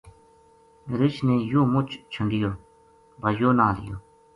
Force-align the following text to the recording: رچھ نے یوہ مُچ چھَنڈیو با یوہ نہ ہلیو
رچھ 0.99 1.19
نے 1.27 1.35
یوہ 1.49 1.63
مُچ 1.73 1.89
چھَنڈیو 2.11 2.51
با 3.19 3.27
یوہ 3.39 3.51
نہ 3.57 3.65
ہلیو 3.75 3.97